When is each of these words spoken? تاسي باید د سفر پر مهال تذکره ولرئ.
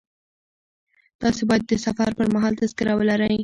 تاسي 1.21 1.43
باید 1.49 1.63
د 1.67 1.73
سفر 1.85 2.09
پر 2.17 2.27
مهال 2.35 2.53
تذکره 2.61 2.93
ولرئ. 2.95 3.35